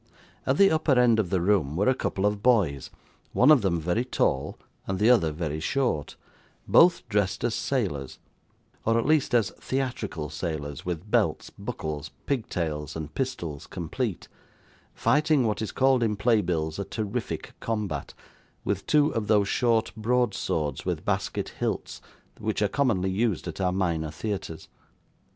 At 0.47 0.57
the 0.57 0.71
upper 0.71 0.99
end 0.99 1.19
of 1.19 1.29
the 1.29 1.39
room, 1.39 1.75
were 1.75 1.87
a 1.87 1.93
couple 1.93 2.25
of 2.25 2.41
boys, 2.41 2.89
one 3.33 3.51
of 3.51 3.61
them 3.61 3.79
very 3.79 4.03
tall 4.03 4.57
and 4.87 4.97
the 4.97 5.11
other 5.11 5.31
very 5.31 5.59
short, 5.59 6.15
both 6.67 7.07
dressed 7.07 7.43
as 7.43 7.53
sailors 7.53 8.17
or 8.83 8.97
at 8.97 9.05
least 9.05 9.35
as 9.35 9.51
theatrical 9.59 10.31
sailors, 10.31 10.83
with 10.83 11.11
belts, 11.11 11.51
buckles, 11.51 12.09
pigtails, 12.25 12.95
and 12.95 13.13
pistols 13.13 13.67
complete 13.67 14.27
fighting 14.95 15.45
what 15.45 15.61
is 15.61 15.71
called 15.71 16.01
in 16.01 16.15
play 16.15 16.41
bills 16.41 16.79
a 16.79 16.83
terrific 16.83 17.53
combat, 17.59 18.15
with 18.63 18.87
two 18.87 19.13
of 19.13 19.27
those 19.27 19.49
short 19.49 19.91
broad 19.95 20.33
swords 20.33 20.83
with 20.83 21.05
basket 21.05 21.49
hilts 21.59 22.01
which 22.39 22.63
are 22.63 22.67
commonly 22.67 23.11
used 23.11 23.47
at 23.47 23.61
our 23.61 23.71
minor 23.71 24.09
theatres. 24.09 24.67